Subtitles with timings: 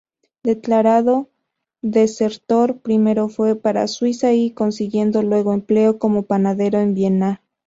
[0.41, 1.29] Declarado
[1.83, 7.43] desertor, primero fue para Suiza y consiguiendo luego empleo como panadero en Viena.